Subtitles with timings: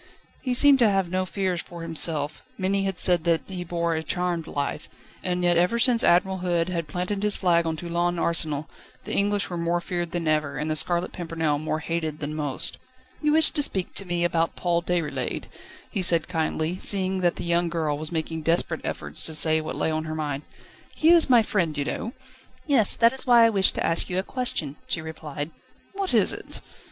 [0.41, 4.01] He seemed to have no fears for himself; many had said that he bore a
[4.01, 4.89] charmed life;
[5.23, 8.67] and yet ever since Admiral Hood had planted his flag on Toulon Arsenal,
[9.03, 12.79] the English were more feared than ever, and The Scarlet Pimpernel more hated than most.
[13.21, 15.43] "You wished to speak to me about Paul Déroulède,"
[15.91, 19.75] he said kindly, seeing that the young girl was making desperate efforts to say what
[19.75, 20.41] lay on her mind.
[20.95, 22.13] "He is my friend, you know."
[22.65, 25.51] "Yes; that is why I wished to ask you a question," she replied.
[25.93, 26.59] "What is it?"